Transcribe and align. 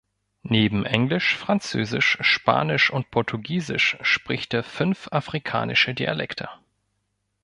Neben 0.41 0.83
Englisch, 0.83 1.35
Französisch, 1.37 2.17
Spanisch 2.21 2.89
und 2.89 3.11
Portugiesisch 3.11 3.97
spricht 4.01 4.51
er 4.55 4.63
fünf 4.63 5.07
afrikanische 5.11 5.93
Dialekte. 5.93 6.49